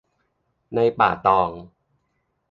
[0.75, 1.49] ในป่าตอง